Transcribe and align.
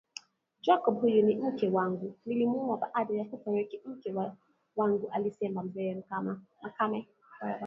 Jacob 0.61 1.01
huyu 1.01 1.21
ni 1.25 1.35
mke 1.35 1.69
wangu 1.69 2.15
nilimuoa 2.25 2.77
baada 2.77 3.13
ya 3.13 3.25
kufariki 3.25 3.81
mke 3.85 4.13
wangualisema 4.75 5.63
mzee 5.63 6.03
Makame 6.61 7.07